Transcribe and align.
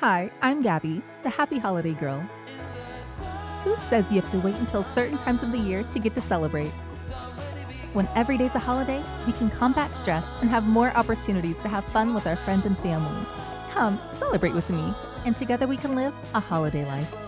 Hi, 0.00 0.30
I'm 0.42 0.60
Gabby, 0.60 1.00
the 1.22 1.30
happy 1.30 1.58
holiday 1.58 1.94
girl. 1.94 2.20
Who 3.64 3.74
says 3.78 4.12
you 4.12 4.20
have 4.20 4.30
to 4.30 4.38
wait 4.38 4.56
until 4.56 4.82
certain 4.82 5.16
times 5.16 5.42
of 5.42 5.52
the 5.52 5.58
year 5.58 5.84
to 5.84 5.98
get 5.98 6.14
to 6.16 6.20
celebrate? 6.20 6.68
When 7.94 8.06
every 8.14 8.36
day's 8.36 8.54
a 8.54 8.58
holiday, 8.58 9.02
we 9.26 9.32
can 9.32 9.48
combat 9.48 9.94
stress 9.94 10.26
and 10.42 10.50
have 10.50 10.66
more 10.66 10.94
opportunities 10.94 11.62
to 11.62 11.68
have 11.68 11.82
fun 11.86 12.12
with 12.12 12.26
our 12.26 12.36
friends 12.36 12.66
and 12.66 12.78
family. 12.80 13.26
Come 13.70 13.98
celebrate 14.08 14.52
with 14.52 14.68
me, 14.68 14.92
and 15.24 15.34
together 15.34 15.66
we 15.66 15.78
can 15.78 15.96
live 15.96 16.12
a 16.34 16.40
holiday 16.40 16.84
life. 16.84 17.25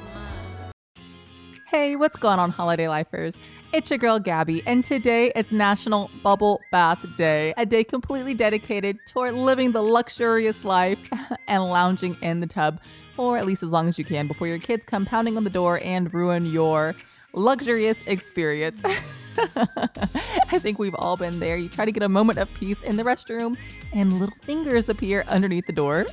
Hey, 1.71 1.97
what's 1.97 2.17
going 2.17 2.39
on, 2.39 2.51
holiday 2.51 2.89
lifers? 2.89 3.37
It's 3.75 3.91
your 3.91 3.99
girl 3.99 4.19
Gabby, 4.19 4.63
and 4.65 4.83
today 4.83 5.31
is 5.37 5.53
National 5.53 6.11
Bubble 6.23 6.63
Bath 6.73 7.05
Day, 7.15 7.53
a 7.59 7.67
day 7.67 7.85
completely 7.85 8.33
dedicated 8.33 8.97
toward 9.07 9.35
living 9.35 9.73
the 9.73 9.83
luxurious 9.83 10.65
life 10.65 10.99
and 11.47 11.63
lounging 11.63 12.17
in 12.23 12.41
the 12.41 12.47
tub 12.47 12.81
for 13.13 13.37
at 13.37 13.45
least 13.45 13.63
as 13.63 13.71
long 13.71 13.87
as 13.87 13.99
you 13.99 14.05
can 14.07 14.27
before 14.27 14.47
your 14.47 14.59
kids 14.59 14.87
come 14.87 15.05
pounding 15.05 15.37
on 15.37 15.45
the 15.45 15.51
door 15.51 15.79
and 15.85 16.15
ruin 16.15 16.47
your 16.47 16.95
luxurious 17.35 18.03
experience. 18.07 18.81
I 19.39 20.59
think 20.59 20.79
we've 20.79 20.95
all 20.95 21.19
been 21.19 21.39
there. 21.39 21.59
You 21.59 21.69
try 21.69 21.85
to 21.85 21.93
get 21.93 22.03
a 22.03 22.09
moment 22.09 22.39
of 22.39 22.53
peace 22.55 22.81
in 22.83 22.97
the 22.97 23.03
restroom, 23.03 23.59
and 23.93 24.15
little 24.15 24.35
fingers 24.41 24.89
appear 24.89 25.23
underneath 25.29 25.67
the 25.67 25.75
door. 25.75 26.07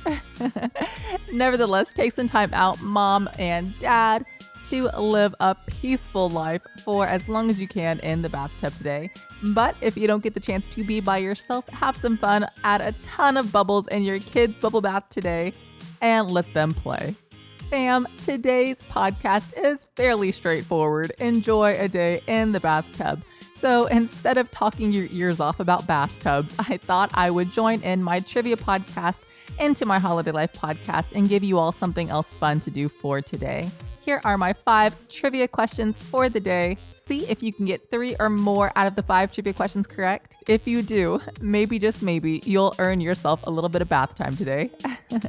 Nevertheless, 1.32 1.94
take 1.94 2.12
some 2.12 2.28
time 2.28 2.52
out, 2.52 2.82
mom 2.82 3.30
and 3.38 3.76
dad 3.78 4.26
to 4.70 4.88
live 4.98 5.34
a 5.40 5.54
peaceful 5.54 6.28
life 6.28 6.62
for 6.84 7.06
as 7.06 7.28
long 7.28 7.50
as 7.50 7.60
you 7.60 7.68
can 7.68 7.98
in 8.00 8.22
the 8.22 8.28
bathtub 8.28 8.74
today. 8.74 9.10
But 9.42 9.76
if 9.80 9.96
you 9.96 10.06
don't 10.06 10.22
get 10.22 10.34
the 10.34 10.40
chance 10.40 10.66
to 10.68 10.82
be 10.82 11.00
by 11.00 11.18
yourself, 11.18 11.68
have 11.68 11.96
some 11.96 12.16
fun, 12.16 12.46
add 12.64 12.80
a 12.80 12.92
ton 13.04 13.36
of 13.36 13.52
bubbles 13.52 13.86
in 13.88 14.02
your 14.02 14.18
kids' 14.18 14.58
bubble 14.58 14.80
bath 14.80 15.08
today, 15.08 15.52
and 16.00 16.30
let 16.30 16.52
them 16.54 16.74
play. 16.74 17.14
Fam, 17.70 18.06
today's 18.22 18.82
podcast 18.82 19.52
is 19.56 19.86
fairly 19.96 20.32
straightforward. 20.32 21.12
Enjoy 21.18 21.74
a 21.78 21.88
day 21.88 22.20
in 22.26 22.52
the 22.52 22.60
bathtub. 22.60 23.22
So 23.56 23.86
instead 23.86 24.36
of 24.36 24.50
talking 24.50 24.92
your 24.92 25.06
ears 25.10 25.40
off 25.40 25.60
about 25.60 25.86
bathtubs, 25.86 26.54
I 26.58 26.76
thought 26.76 27.10
I 27.14 27.30
would 27.30 27.52
join 27.52 27.82
in 27.82 28.02
my 28.02 28.20
trivia 28.20 28.56
podcast 28.56 29.22
into 29.58 29.86
my 29.86 29.98
Holiday 29.98 30.30
Life 30.30 30.52
podcast 30.52 31.14
and 31.14 31.28
give 31.28 31.42
you 31.42 31.58
all 31.58 31.72
something 31.72 32.10
else 32.10 32.32
fun 32.32 32.60
to 32.60 32.70
do 32.70 32.88
for 32.88 33.20
today. 33.20 33.70
Here 34.06 34.20
are 34.22 34.38
my 34.38 34.52
five 34.52 34.94
trivia 35.08 35.48
questions 35.48 35.98
for 35.98 36.28
the 36.28 36.38
day. 36.38 36.78
See 36.94 37.28
if 37.28 37.42
you 37.42 37.52
can 37.52 37.66
get 37.66 37.90
three 37.90 38.14
or 38.20 38.30
more 38.30 38.70
out 38.76 38.86
of 38.86 38.94
the 38.94 39.02
five 39.02 39.32
trivia 39.32 39.52
questions 39.52 39.84
correct. 39.84 40.36
If 40.46 40.68
you 40.68 40.80
do, 40.82 41.20
maybe 41.40 41.80
just 41.80 42.04
maybe, 42.04 42.40
you'll 42.46 42.72
earn 42.78 43.00
yourself 43.00 43.44
a 43.48 43.50
little 43.50 43.68
bit 43.68 43.82
of 43.82 43.88
bath 43.88 44.14
time 44.14 44.36
today. 44.36 44.70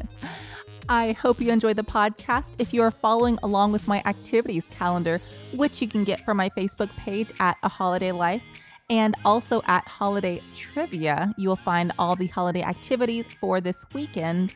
I 0.89 1.13
hope 1.13 1.41
you 1.41 1.51
enjoy 1.51 1.73
the 1.73 1.81
podcast. 1.81 2.53
If 2.59 2.71
you 2.71 2.83
are 2.83 2.91
following 2.91 3.39
along 3.41 3.71
with 3.71 3.87
my 3.87 4.03
activities 4.05 4.69
calendar, 4.69 5.21
which 5.55 5.81
you 5.81 5.87
can 5.87 6.03
get 6.03 6.23
from 6.23 6.37
my 6.37 6.49
Facebook 6.49 6.95
page 6.97 7.31
at 7.39 7.57
A 7.63 7.69
Holiday 7.69 8.11
Life, 8.11 8.43
and 8.91 9.15
also 9.25 9.63
at 9.65 9.87
Holiday 9.87 10.39
Trivia, 10.55 11.33
you 11.35 11.49
will 11.49 11.55
find 11.55 11.93
all 11.97 12.15
the 12.15 12.27
holiday 12.27 12.61
activities 12.61 13.27
for 13.41 13.59
this 13.59 13.87
weekend. 13.95 14.53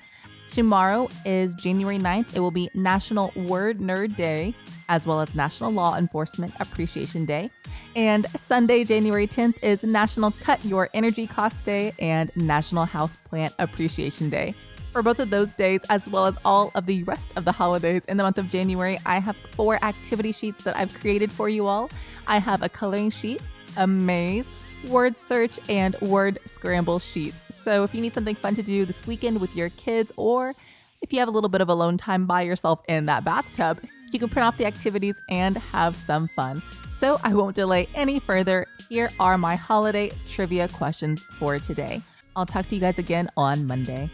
Tomorrow 0.51 1.07
is 1.23 1.55
January 1.55 1.97
9th. 1.97 2.35
It 2.35 2.41
will 2.41 2.51
be 2.51 2.69
National 2.73 3.31
Word 3.37 3.77
Nerd 3.77 4.17
Day, 4.17 4.53
as 4.89 5.07
well 5.07 5.21
as 5.21 5.33
National 5.33 5.71
Law 5.71 5.95
Enforcement 5.95 6.53
Appreciation 6.59 7.23
Day. 7.23 7.49
And 7.95 8.27
Sunday, 8.35 8.83
January 8.83 9.27
10th, 9.27 9.63
is 9.63 9.85
National 9.85 10.31
Cut 10.31 10.63
Your 10.65 10.89
Energy 10.93 11.25
Cost 11.25 11.65
Day 11.65 11.93
and 11.99 12.35
National 12.35 12.85
Houseplant 12.85 13.53
Appreciation 13.59 14.29
Day. 14.29 14.53
For 14.91 15.01
both 15.01 15.19
of 15.19 15.29
those 15.29 15.53
days, 15.53 15.85
as 15.89 16.09
well 16.09 16.25
as 16.25 16.37
all 16.43 16.73
of 16.75 16.85
the 16.85 17.03
rest 17.03 17.31
of 17.37 17.45
the 17.45 17.53
holidays 17.53 18.03
in 18.03 18.17
the 18.17 18.23
month 18.23 18.37
of 18.37 18.49
January, 18.49 18.99
I 19.05 19.19
have 19.19 19.37
four 19.37 19.81
activity 19.85 20.33
sheets 20.33 20.63
that 20.63 20.75
I've 20.75 20.93
created 20.99 21.31
for 21.31 21.47
you 21.47 21.65
all. 21.65 21.89
I 22.27 22.39
have 22.39 22.61
a 22.61 22.67
coloring 22.67 23.09
sheet, 23.09 23.41
a 23.77 23.87
maze, 23.87 24.51
word 24.87 25.17
search, 25.17 25.59
and 25.69 25.99
word 26.01 26.39
scramble 26.45 26.99
sheets. 26.99 27.41
So 27.49 27.83
if 27.83 27.93
you 27.93 28.01
need 28.01 28.13
something 28.13 28.35
fun 28.35 28.55
to 28.55 28.63
do 28.63 28.85
this 28.85 29.05
weekend 29.07 29.39
with 29.41 29.55
your 29.55 29.69
kids, 29.69 30.11
or 30.17 30.53
if 31.01 31.11
you 31.11 31.19
have 31.19 31.27
a 31.27 31.31
little 31.31 31.49
bit 31.49 31.61
of 31.61 31.69
alone 31.69 31.97
time 31.97 32.25
by 32.25 32.41
yourself 32.41 32.81
in 32.87 33.05
that 33.07 33.23
bathtub, 33.23 33.79
you 34.11 34.19
can 34.19 34.29
print 34.29 34.45
off 34.45 34.57
the 34.57 34.65
activities 34.65 35.19
and 35.29 35.57
have 35.57 35.95
some 35.95 36.27
fun. 36.29 36.61
So 36.95 37.19
I 37.23 37.33
won't 37.33 37.55
delay 37.55 37.87
any 37.95 38.19
further. 38.19 38.67
Here 38.89 39.09
are 39.19 39.37
my 39.37 39.55
holiday 39.55 40.11
trivia 40.27 40.67
questions 40.67 41.23
for 41.23 41.57
today. 41.57 42.01
I'll 42.35 42.45
talk 42.45 42.67
to 42.67 42.75
you 42.75 42.81
guys 42.81 42.99
again 42.99 43.29
on 43.35 43.65
Monday. 43.65 44.09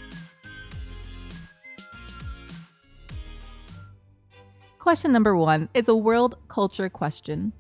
Question 4.79 5.11
number 5.11 5.35
one 5.35 5.67
is 5.73 5.89
a 5.89 5.95
world 5.95 6.37
culture 6.47 6.87
question. 6.87 7.51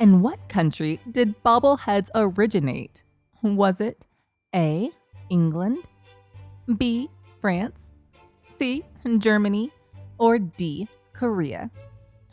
In 0.00 0.22
what 0.22 0.48
country 0.48 0.98
did 1.12 1.44
bobbleheads 1.44 2.08
originate? 2.14 3.04
Was 3.42 3.82
it 3.82 4.06
A. 4.56 4.88
England, 5.28 5.76
B. 6.78 7.10
France, 7.38 7.92
C. 8.46 8.82
Germany, 9.18 9.70
or 10.16 10.38
D. 10.38 10.88
Korea? 11.12 11.70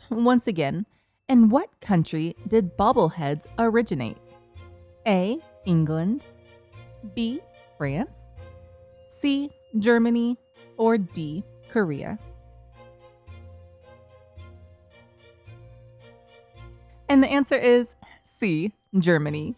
Once 0.08 0.46
again, 0.46 0.86
in 1.28 1.50
what 1.50 1.68
country 1.82 2.34
did 2.48 2.74
bobbleheads 2.78 3.46
originate? 3.58 4.16
A. 5.06 5.36
England, 5.66 6.24
B. 7.14 7.38
France, 7.76 8.30
C. 9.08 9.50
Germany, 9.78 10.38
or 10.78 10.96
D. 10.96 11.44
Korea? 11.68 12.18
And 17.08 17.22
the 17.22 17.28
answer 17.28 17.56
is 17.56 17.96
C, 18.24 18.72
Germany. 18.98 19.54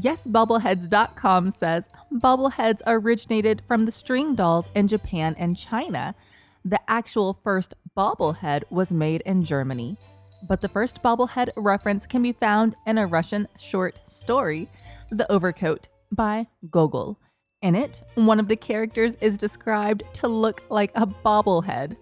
YesBubbleheads.com 0.00 1.50
says 1.50 1.88
bubbleheads 2.12 2.80
originated 2.86 3.62
from 3.66 3.84
the 3.84 3.92
string 3.92 4.34
dolls 4.34 4.68
in 4.74 4.88
Japan 4.88 5.34
and 5.38 5.56
China. 5.56 6.14
The 6.64 6.80
actual 6.88 7.38
first 7.44 7.74
bobblehead 7.96 8.62
was 8.70 8.92
made 8.92 9.20
in 9.22 9.44
Germany, 9.44 9.98
but 10.48 10.60
the 10.60 10.68
first 10.68 11.02
bobblehead 11.02 11.50
reference 11.56 12.06
can 12.06 12.22
be 12.22 12.32
found 12.32 12.74
in 12.86 12.98
a 12.98 13.06
Russian 13.06 13.48
short 13.58 14.00
story, 14.08 14.68
The 15.10 15.30
Overcoat 15.30 15.88
by 16.10 16.46
Gogol. 16.70 17.18
In 17.60 17.74
it, 17.74 18.02
one 18.14 18.40
of 18.40 18.48
the 18.48 18.56
characters 18.56 19.16
is 19.20 19.38
described 19.38 20.02
to 20.14 20.28
look 20.28 20.62
like 20.68 20.90
a 20.94 21.06
bobblehead. 21.06 21.96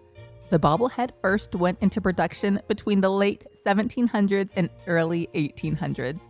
The 0.51 0.59
bobblehead 0.59 1.13
first 1.23 1.55
went 1.55 1.79
into 1.81 2.01
production 2.01 2.61
between 2.67 3.01
the 3.01 3.09
late 3.09 3.47
1700s 3.65 4.51
and 4.57 4.69
early 4.89 5.29
1800s. 5.33 6.23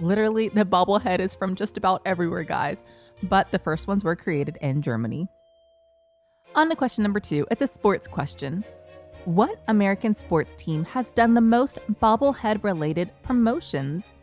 Literally, 0.00 0.48
the 0.48 0.64
bobblehead 0.64 1.20
is 1.20 1.36
from 1.36 1.54
just 1.54 1.78
about 1.78 2.02
everywhere, 2.04 2.42
guys, 2.42 2.82
but 3.22 3.52
the 3.52 3.60
first 3.60 3.86
ones 3.86 4.02
were 4.02 4.16
created 4.16 4.58
in 4.60 4.82
Germany. 4.82 5.28
On 6.56 6.68
to 6.68 6.74
question 6.74 7.04
number 7.04 7.20
two 7.20 7.46
it's 7.48 7.62
a 7.62 7.66
sports 7.68 8.08
question. 8.08 8.64
What 9.24 9.62
American 9.68 10.14
sports 10.14 10.56
team 10.56 10.84
has 10.86 11.12
done 11.12 11.34
the 11.34 11.40
most 11.40 11.78
bobblehead 12.02 12.64
related 12.64 13.10
promotions? 13.22 14.14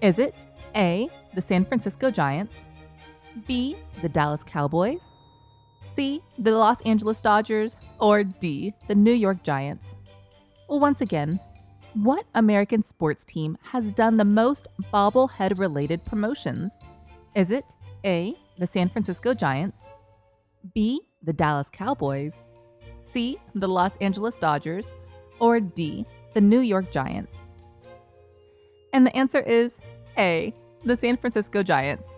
Is 0.00 0.18
it 0.18 0.46
A, 0.76 1.10
the 1.34 1.42
San 1.42 1.66
Francisco 1.66 2.10
Giants, 2.10 2.64
B, 3.46 3.76
the 4.00 4.08
Dallas 4.08 4.44
Cowboys, 4.44 5.12
C, 5.84 6.22
the 6.38 6.52
Los 6.52 6.82
Angeles 6.82 7.20
Dodgers, 7.20 7.76
or 7.98 8.24
D, 8.24 8.74
the 8.88 8.94
New 8.94 9.12
York 9.12 9.42
Giants? 9.42 9.96
Well, 10.68 10.80
once 10.80 11.00
again, 11.00 11.38
what 11.94 12.24
American 12.34 12.82
sports 12.82 13.24
team 13.24 13.56
has 13.62 13.92
done 13.92 14.16
the 14.16 14.24
most 14.24 14.66
bobblehead 14.92 15.58
related 15.58 16.04
promotions? 16.04 16.76
Is 17.36 17.50
it 17.50 17.64
A, 18.04 18.34
the 18.58 18.66
San 18.66 18.88
Francisco 18.88 19.34
Giants, 19.34 19.84
B, 20.74 21.00
the 21.22 21.32
Dallas 21.32 21.70
Cowboys, 21.70 22.42
C, 23.00 23.36
the 23.54 23.68
Los 23.68 23.96
Angeles 23.98 24.38
Dodgers, 24.38 24.92
or 25.38 25.60
D, 25.60 26.04
the 26.32 26.40
New 26.40 26.60
York 26.60 26.90
Giants? 26.90 27.42
And 28.92 29.06
the 29.06 29.16
answer 29.16 29.40
is 29.40 29.80
A, 30.18 30.52
the 30.84 30.96
San 30.96 31.16
Francisco 31.16 31.62
Giants. 31.62 32.12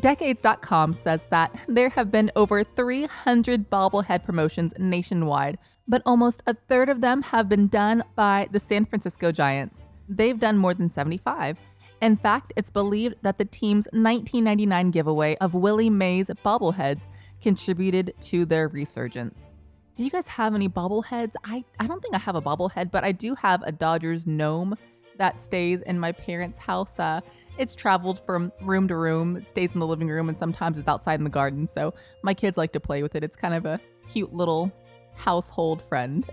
Decades.com 0.00 0.94
says 0.94 1.26
that 1.26 1.54
there 1.68 1.90
have 1.90 2.10
been 2.10 2.30
over 2.34 2.64
300 2.64 3.70
bobblehead 3.70 4.24
promotions 4.24 4.72
nationwide, 4.78 5.58
but 5.86 6.02
almost 6.06 6.42
a 6.46 6.54
third 6.54 6.88
of 6.88 7.02
them 7.02 7.22
have 7.22 7.48
been 7.48 7.68
done 7.68 8.02
by 8.16 8.48
the 8.50 8.60
San 8.60 8.86
Francisco 8.86 9.30
Giants. 9.30 9.84
They've 10.08 10.38
done 10.38 10.56
more 10.56 10.72
than 10.72 10.88
75. 10.88 11.58
In 12.00 12.16
fact, 12.16 12.52
it's 12.56 12.70
believed 12.70 13.16
that 13.22 13.38
the 13.38 13.44
team's 13.44 13.86
1999 13.92 14.90
giveaway 14.90 15.36
of 15.36 15.54
Willie 15.54 15.90
Mays 15.90 16.30
bobbleheads 16.44 17.06
contributed 17.40 18.14
to 18.22 18.44
their 18.44 18.68
resurgence. 18.68 19.52
Do 19.94 20.04
you 20.04 20.10
guys 20.10 20.26
have 20.26 20.54
any 20.54 20.68
bobbleheads? 20.70 21.34
I, 21.44 21.64
I 21.78 21.86
don't 21.86 22.00
think 22.00 22.14
I 22.14 22.18
have 22.18 22.34
a 22.34 22.42
bobblehead, 22.42 22.90
but 22.90 23.04
I 23.04 23.12
do 23.12 23.34
have 23.34 23.62
a 23.62 23.70
Dodgers 23.70 24.26
gnome 24.26 24.76
that 25.18 25.38
stays 25.38 25.82
in 25.82 26.00
my 26.00 26.12
parents' 26.12 26.58
house. 26.58 26.98
Uh, 26.98 27.20
it's 27.58 27.74
traveled 27.74 28.24
from 28.24 28.52
room 28.62 28.88
to 28.88 28.96
room. 28.96 29.36
It 29.36 29.46
stays 29.46 29.74
in 29.74 29.80
the 29.80 29.86
living 29.86 30.08
room 30.08 30.28
and 30.28 30.38
sometimes 30.38 30.78
it's 30.78 30.88
outside 30.88 31.20
in 31.20 31.24
the 31.24 31.30
garden. 31.30 31.66
So 31.66 31.94
my 32.22 32.34
kids 32.34 32.56
like 32.56 32.72
to 32.72 32.80
play 32.80 33.02
with 33.02 33.14
it. 33.14 33.24
It's 33.24 33.36
kind 33.36 33.54
of 33.54 33.66
a 33.66 33.80
cute 34.08 34.32
little 34.32 34.72
household 35.14 35.82
friend. 35.82 36.26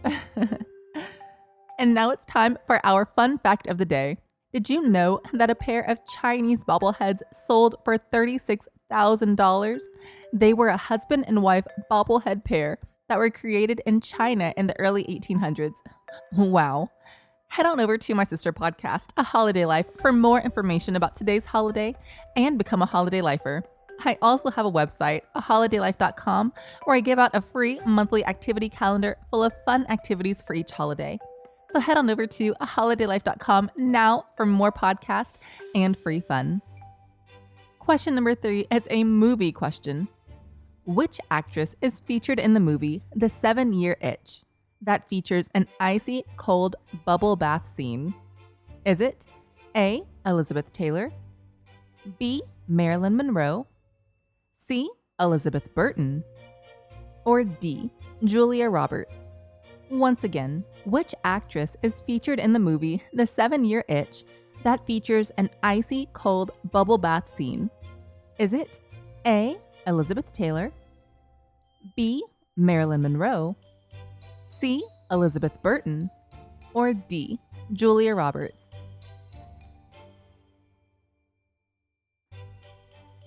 and 1.79 1.93
now 1.93 2.09
it's 2.11 2.25
time 2.25 2.57
for 2.65 2.83
our 2.85 3.05
fun 3.05 3.37
fact 3.39 3.67
of 3.67 3.77
the 3.77 3.85
day. 3.85 4.17
Did 4.51 4.69
you 4.69 4.87
know 4.87 5.21
that 5.33 5.51
a 5.51 5.55
pair 5.55 5.81
of 5.81 5.99
Chinese 6.07 6.65
bobbleheads 6.65 7.19
sold 7.31 7.75
for 7.83 7.97
$36,000? 7.99 9.79
They 10.33 10.53
were 10.53 10.69
a 10.69 10.77
husband 10.77 11.25
and 11.27 11.43
wife 11.43 11.67
bobblehead 11.91 12.43
pair 12.43 12.79
that 13.09 13.19
were 13.19 13.29
created 13.29 13.81
in 13.85 14.01
China 14.01 14.53
in 14.57 14.65
the 14.67 14.79
early 14.79 15.03
1800s. 15.03 15.75
Wow. 16.35 16.89
Head 17.49 17.65
on 17.65 17.79
over 17.79 17.97
to 17.97 18.13
my 18.15 18.23
sister 18.25 18.53
podcast, 18.53 19.11
A 19.17 19.23
Holiday 19.23 19.65
Life, 19.65 19.87
for 19.99 20.11
more 20.11 20.39
information 20.39 20.95
about 20.95 21.15
today's 21.15 21.47
holiday 21.47 21.95
and 22.35 22.59
become 22.59 22.83
a 22.83 22.85
holiday 22.85 23.21
lifer. 23.21 23.63
I 24.05 24.19
also 24.21 24.51
have 24.51 24.67
a 24.67 24.71
website, 24.71 25.23
aholidaylife.com, 25.35 26.53
where 26.83 26.95
I 26.95 26.99
give 26.99 27.17
out 27.17 27.31
a 27.33 27.41
free 27.41 27.79
monthly 27.87 28.23
activity 28.23 28.69
calendar 28.69 29.17
full 29.31 29.43
of 29.43 29.51
fun 29.65 29.87
activities 29.89 30.43
for 30.43 30.53
each 30.53 30.71
holiday. 30.71 31.17
So 31.71 31.79
head 31.79 31.97
on 31.97 32.09
over 32.11 32.27
to 32.27 32.53
aholidaylife.com 32.53 33.71
now 33.75 34.25
for 34.37 34.45
more 34.45 34.71
podcast 34.71 35.37
and 35.73 35.97
free 35.97 36.19
fun. 36.19 36.61
Question 37.79 38.13
number 38.13 38.35
three 38.35 38.67
is 38.71 38.87
a 38.91 39.03
movie 39.03 39.51
question. 39.51 40.07
Which 40.85 41.19
actress 41.31 41.75
is 41.81 41.99
featured 41.99 42.39
in 42.39 42.53
the 42.53 42.59
movie 42.59 43.01
The 43.15 43.27
Seven 43.27 43.73
Year 43.73 43.97
Itch 44.01 44.43
that 44.81 45.07
features 45.07 45.49
an 45.53 45.67
icy 45.79 46.23
cold 46.37 46.75
bubble 47.05 47.35
bath 47.35 47.67
scene? 47.67 48.13
Is 48.85 49.01
it 49.01 49.25
A. 49.75 50.03
Elizabeth 50.25 50.71
Taylor, 50.71 51.11
B. 52.17 52.41
Marilyn 52.67 53.15
Monroe, 53.15 53.67
C. 54.53 54.89
Elizabeth 55.19 55.73
Burton, 55.73 56.23
or 57.25 57.43
D. 57.43 57.91
Julia 58.23 58.69
Roberts? 58.69 59.29
Once 59.89 60.23
again, 60.23 60.63
which 60.85 61.15
actress 61.23 61.75
is 61.81 62.01
featured 62.01 62.39
in 62.39 62.53
the 62.53 62.59
movie 62.59 63.03
The 63.11 63.25
Seven 63.25 63.65
Year 63.65 63.83
Itch 63.89 64.23
that 64.63 64.85
features 64.85 65.31
an 65.31 65.49
icy 65.63 66.07
cold 66.13 66.51
bubble 66.71 66.97
bath 66.97 67.27
scene? 67.27 67.69
Is 68.37 68.53
it 68.53 68.81
A. 69.25 69.57
Elizabeth 69.87 70.31
Taylor, 70.31 70.71
B. 71.95 72.23
Marilyn 72.55 73.01
Monroe, 73.01 73.55
C. 74.49 74.83
Elizabeth 75.11 75.61
Burton, 75.61 76.09
or 76.73 76.93
D. 76.93 77.39
Julia 77.71 78.15
Roberts? 78.15 78.71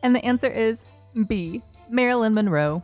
And 0.03 0.15
the 0.15 0.25
answer 0.25 0.49
is 0.49 0.85
B. 1.27 1.63
Marilyn 1.89 2.35
Monroe. 2.35 2.83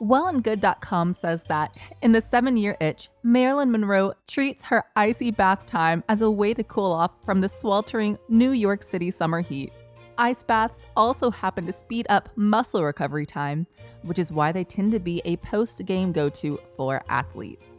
Wellandgood.com 0.00 1.12
says 1.12 1.44
that 1.44 1.76
in 2.02 2.10
the 2.10 2.20
seven 2.20 2.56
year 2.56 2.76
itch, 2.80 3.08
Marilyn 3.22 3.70
Monroe 3.70 4.14
treats 4.26 4.64
her 4.64 4.84
icy 4.96 5.30
bath 5.30 5.64
time 5.64 6.02
as 6.08 6.20
a 6.20 6.30
way 6.30 6.52
to 6.54 6.64
cool 6.64 6.90
off 6.90 7.12
from 7.24 7.40
the 7.40 7.48
sweltering 7.48 8.18
New 8.28 8.50
York 8.50 8.82
City 8.82 9.12
summer 9.12 9.40
heat. 9.40 9.72
Ice 10.18 10.42
baths 10.42 10.86
also 10.96 11.30
happen 11.30 11.66
to 11.66 11.72
speed 11.72 12.06
up 12.08 12.28
muscle 12.36 12.84
recovery 12.84 13.26
time, 13.26 13.66
which 14.02 14.18
is 14.18 14.32
why 14.32 14.52
they 14.52 14.64
tend 14.64 14.92
to 14.92 15.00
be 15.00 15.22
a 15.24 15.36
post 15.38 15.84
game 15.86 16.12
go 16.12 16.28
to 16.28 16.60
for 16.76 17.02
athletes. 17.08 17.78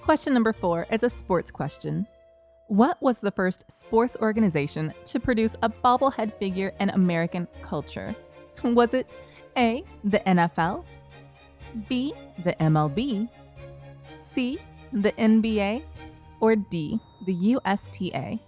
Question 0.00 0.34
number 0.34 0.52
four 0.52 0.86
is 0.90 1.02
a 1.02 1.10
sports 1.10 1.50
question. 1.50 2.06
What 2.68 3.00
was 3.02 3.20
the 3.20 3.30
first 3.30 3.70
sports 3.70 4.16
organization 4.20 4.94
to 5.04 5.20
produce 5.20 5.56
a 5.62 5.68
bobblehead 5.68 6.32
figure 6.38 6.72
in 6.80 6.90
American 6.90 7.46
culture? 7.60 8.14
Was 8.62 8.94
it 8.94 9.16
A, 9.56 9.84
the 10.04 10.20
NFL, 10.20 10.84
B, 11.88 12.14
the 12.44 12.54
MLB, 12.54 13.28
C, 14.18 14.58
the 14.92 15.12
NBA, 15.12 15.82
or 16.40 16.56
D, 16.56 16.98
the 17.26 17.56
USTA? 17.56 18.38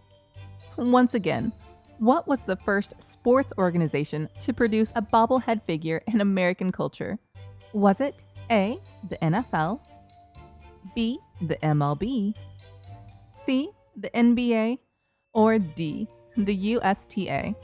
Once 0.77 1.15
again, 1.15 1.53
what 1.99 2.27
was 2.27 2.43
the 2.43 2.57
first 2.57 3.01
sports 3.03 3.53
organization 3.59 4.29
to 4.41 4.53
produce 4.53 4.93
a 4.97 5.03
bobblehead 5.03 5.63
figure 5.63 6.03
in 6.07 6.21
American 6.21 6.73
culture? 6.73 7.19
Was 7.73 8.01
it 8.01 8.27
A, 8.51 8.79
the 9.09 9.17
NFL, 9.19 9.81
B, 10.95 11.19
the 11.41 11.57
MLB, 11.57 12.35
C, 13.33 13.71
the 13.97 14.11
NBA, 14.11 14.79
or 15.33 15.59
D, 15.59 16.09
the 16.37 16.75
USTA? 16.75 17.55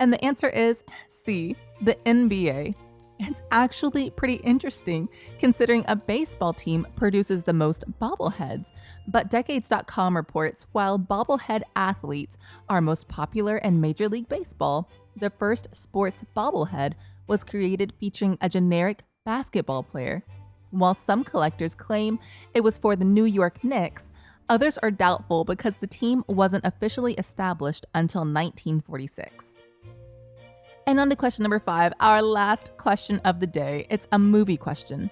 And 0.00 0.12
the 0.12 0.24
answer 0.24 0.48
is 0.48 0.84
C, 1.08 1.56
the 1.80 1.94
NBA. 2.06 2.74
It's 3.18 3.42
actually 3.50 4.10
pretty 4.10 4.34
interesting 4.34 5.08
considering 5.38 5.84
a 5.86 5.94
baseball 5.94 6.52
team 6.52 6.86
produces 6.96 7.44
the 7.44 7.52
most 7.52 7.84
bobbleheads. 8.00 8.72
But 9.06 9.30
Decades.com 9.30 10.16
reports 10.16 10.66
while 10.72 10.98
bobblehead 10.98 11.62
athletes 11.76 12.36
are 12.68 12.80
most 12.80 13.08
popular 13.08 13.58
in 13.58 13.80
Major 13.80 14.08
League 14.08 14.28
Baseball, 14.28 14.90
the 15.16 15.30
first 15.30 15.74
sports 15.74 16.24
bobblehead 16.36 16.94
was 17.26 17.44
created 17.44 17.92
featuring 17.92 18.36
a 18.40 18.48
generic 18.48 19.04
basketball 19.24 19.82
player. 19.82 20.24
While 20.70 20.94
some 20.94 21.22
collectors 21.22 21.76
claim 21.76 22.18
it 22.52 22.64
was 22.64 22.78
for 22.78 22.96
the 22.96 23.04
New 23.04 23.24
York 23.24 23.62
Knicks, 23.62 24.12
others 24.48 24.76
are 24.78 24.90
doubtful 24.90 25.44
because 25.44 25.76
the 25.76 25.86
team 25.86 26.24
wasn't 26.26 26.66
officially 26.66 27.14
established 27.14 27.86
until 27.94 28.22
1946. 28.22 29.62
And 30.86 31.00
on 31.00 31.08
to 31.08 31.16
question 31.16 31.44
number 31.44 31.58
five, 31.58 31.94
our 31.98 32.20
last 32.20 32.76
question 32.76 33.20
of 33.24 33.40
the 33.40 33.46
day. 33.46 33.86
It's 33.88 34.06
a 34.12 34.18
movie 34.18 34.58
question. 34.58 35.10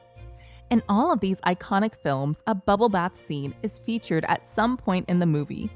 In 0.70 0.82
all 0.88 1.12
of 1.12 1.20
these 1.20 1.40
iconic 1.42 1.94
films, 2.02 2.42
a 2.46 2.54
bubble 2.54 2.88
bath 2.88 3.16
scene 3.16 3.54
is 3.62 3.78
featured 3.78 4.24
at 4.26 4.46
some 4.46 4.76
point 4.76 5.08
in 5.08 5.18
the 5.18 5.26
movie. 5.26 5.70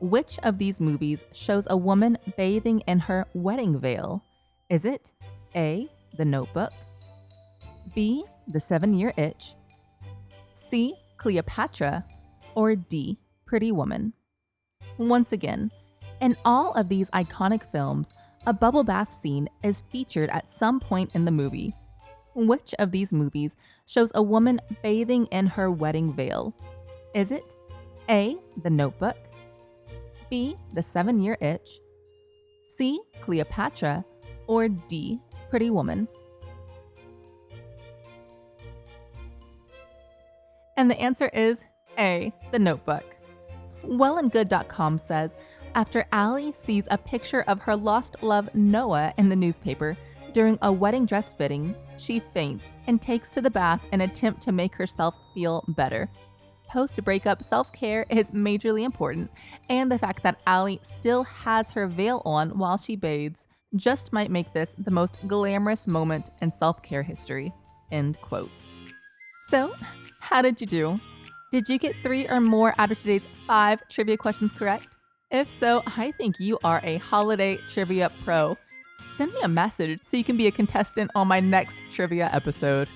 Which 0.00 0.38
of 0.42 0.58
these 0.58 0.80
movies 0.80 1.24
shows 1.32 1.66
a 1.70 1.76
woman 1.76 2.18
bathing 2.36 2.80
in 2.80 2.98
her 2.98 3.26
wedding 3.34 3.78
veil? 3.78 4.22
Is 4.68 4.84
it 4.84 5.12
A. 5.54 5.88
The 6.18 6.24
Notebook, 6.26 6.72
B. 7.94 8.24
The 8.48 8.60
Seven 8.60 8.92
Year 8.92 9.14
Itch, 9.16 9.54
C. 10.52 10.94
Cleopatra, 11.16 12.04
or 12.54 12.76
D. 12.76 13.18
Pretty 13.46 13.72
Woman? 13.72 14.12
Once 14.98 15.32
again, 15.32 15.70
in 16.20 16.36
all 16.44 16.72
of 16.74 16.88
these 16.88 17.08
iconic 17.10 17.70
films, 17.70 18.12
a 18.46 18.52
bubble 18.52 18.82
bath 18.82 19.12
scene 19.12 19.48
is 19.62 19.82
featured 19.92 20.30
at 20.30 20.50
some 20.50 20.80
point 20.80 21.10
in 21.14 21.24
the 21.24 21.30
movie. 21.30 21.74
Which 22.34 22.74
of 22.78 22.90
these 22.90 23.12
movies 23.12 23.56
shows 23.86 24.10
a 24.14 24.22
woman 24.22 24.60
bathing 24.82 25.26
in 25.26 25.46
her 25.46 25.70
wedding 25.70 26.12
veil? 26.12 26.54
Is 27.14 27.30
it 27.30 27.54
A. 28.08 28.36
The 28.62 28.70
Notebook, 28.70 29.16
B. 30.30 30.56
The 30.74 30.82
Seven 30.82 31.18
Year 31.18 31.36
Itch, 31.40 31.78
C. 32.64 32.98
Cleopatra, 33.20 34.04
or 34.46 34.68
D. 34.68 35.20
Pretty 35.50 35.70
Woman? 35.70 36.08
And 40.76 40.90
the 40.90 41.00
answer 41.00 41.30
is 41.34 41.64
A. 41.98 42.32
The 42.50 42.58
Notebook. 42.58 43.16
Wellandgood.com 43.84 44.98
says 44.98 45.36
after 45.74 46.04
Allie 46.12 46.52
sees 46.52 46.86
a 46.90 46.98
picture 46.98 47.42
of 47.48 47.60
her 47.62 47.76
lost 47.76 48.16
love 48.22 48.54
Noah 48.54 49.12
in 49.16 49.28
the 49.28 49.36
newspaper 49.36 49.96
during 50.32 50.58
a 50.62 50.72
wedding 50.72 51.04
dress 51.04 51.34
fitting, 51.34 51.74
she 51.98 52.20
faints 52.20 52.64
and 52.86 53.00
takes 53.00 53.30
to 53.30 53.40
the 53.40 53.50
bath 53.50 53.84
in 53.92 54.00
an 54.00 54.08
attempt 54.08 54.40
to 54.42 54.52
make 54.52 54.74
herself 54.74 55.14
feel 55.34 55.62
better. 55.68 56.08
Post 56.70 57.04
breakup 57.04 57.42
self 57.42 57.70
care 57.72 58.06
is 58.08 58.30
majorly 58.30 58.82
important, 58.82 59.30
and 59.68 59.92
the 59.92 59.98
fact 59.98 60.22
that 60.22 60.40
Allie 60.46 60.80
still 60.82 61.24
has 61.24 61.72
her 61.72 61.86
veil 61.86 62.22
on 62.24 62.58
while 62.58 62.78
she 62.78 62.96
bathes 62.96 63.46
just 63.76 64.12
might 64.12 64.30
make 64.30 64.52
this 64.52 64.74
the 64.78 64.90
most 64.90 65.18
glamorous 65.26 65.86
moment 65.86 66.30
in 66.40 66.50
self 66.50 66.82
care 66.82 67.02
history. 67.02 67.52
End 67.90 68.18
quote. 68.22 68.66
So, 69.48 69.74
how 70.20 70.40
did 70.40 70.60
you 70.62 70.66
do? 70.66 71.00
Did 71.50 71.68
you 71.68 71.78
get 71.78 71.94
three 71.96 72.26
or 72.26 72.40
more 72.40 72.74
out 72.78 72.90
of 72.90 72.98
today's 72.98 73.26
five 73.26 73.86
trivia 73.90 74.16
questions 74.16 74.52
correct? 74.52 74.91
If 75.32 75.48
so, 75.48 75.82
I 75.96 76.10
think 76.10 76.38
you 76.38 76.58
are 76.62 76.82
a 76.84 76.98
holiday 76.98 77.56
trivia 77.66 78.10
pro. 78.22 78.58
Send 79.16 79.32
me 79.32 79.40
a 79.42 79.48
message 79.48 80.00
so 80.02 80.18
you 80.18 80.24
can 80.24 80.36
be 80.36 80.46
a 80.46 80.50
contestant 80.50 81.10
on 81.14 81.26
my 81.26 81.40
next 81.40 81.78
trivia 81.90 82.28
episode. 82.34 82.86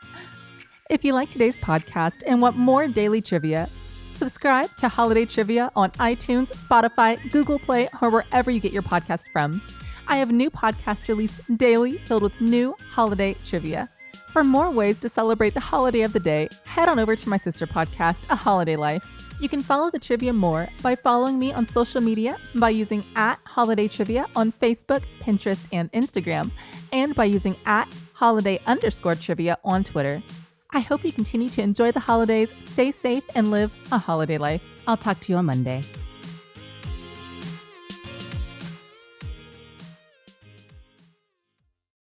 if 0.90 1.04
you 1.04 1.12
like 1.12 1.28
today's 1.28 1.58
podcast 1.58 2.22
and 2.26 2.40
want 2.40 2.56
more 2.56 2.88
daily 2.88 3.20
trivia, 3.20 3.68
subscribe 4.14 4.74
to 4.78 4.88
Holiday 4.88 5.26
Trivia 5.26 5.70
on 5.76 5.90
iTunes, 5.92 6.50
Spotify, 6.52 7.30
Google 7.30 7.58
Play, 7.58 7.90
or 8.00 8.08
wherever 8.08 8.50
you 8.50 8.58
get 8.60 8.72
your 8.72 8.82
podcast 8.82 9.28
from. 9.30 9.60
I 10.08 10.16
have 10.16 10.30
new 10.30 10.50
podcasts 10.50 11.08
released 11.08 11.42
daily 11.58 11.98
filled 11.98 12.22
with 12.22 12.40
new 12.40 12.74
holiday 12.90 13.34
trivia. 13.44 13.90
For 14.28 14.44
more 14.44 14.70
ways 14.70 14.98
to 15.00 15.10
celebrate 15.10 15.52
the 15.52 15.60
holiday 15.60 16.02
of 16.02 16.14
the 16.14 16.20
day, 16.20 16.48
head 16.64 16.88
on 16.88 16.98
over 16.98 17.16
to 17.16 17.28
my 17.28 17.36
sister 17.36 17.66
podcast, 17.66 18.30
A 18.30 18.36
Holiday 18.36 18.76
Life. 18.76 19.19
You 19.40 19.48
can 19.48 19.62
follow 19.62 19.90
the 19.90 19.98
trivia 19.98 20.34
more 20.34 20.68
by 20.82 20.94
following 20.94 21.38
me 21.38 21.50
on 21.50 21.64
social 21.64 22.02
media 22.02 22.36
by 22.56 22.68
using 22.68 23.02
at 23.16 23.38
Holiday 23.44 23.88
Trivia 23.88 24.26
on 24.36 24.52
Facebook, 24.52 25.02
Pinterest, 25.22 25.64
and 25.72 25.90
Instagram, 25.92 26.50
and 26.92 27.14
by 27.14 27.24
using 27.24 27.56
at 27.64 27.88
Holiday 28.12 28.60
underscore 28.66 29.14
trivia 29.14 29.56
on 29.64 29.82
Twitter. 29.82 30.22
I 30.74 30.80
hope 30.80 31.04
you 31.04 31.10
continue 31.10 31.48
to 31.50 31.62
enjoy 31.62 31.90
the 31.90 32.00
holidays, 32.00 32.52
stay 32.60 32.92
safe, 32.92 33.24
and 33.34 33.50
live 33.50 33.72
a 33.90 33.98
holiday 33.98 34.36
life. 34.36 34.62
I'll 34.86 34.98
talk 34.98 35.18
to 35.20 35.32
you 35.32 35.38
on 35.38 35.46
Monday. 35.46 35.82